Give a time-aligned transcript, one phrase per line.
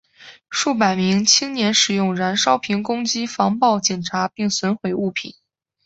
[0.49, 5.35] 数百名青年使用燃烧瓶攻击防暴警察并损毁物品。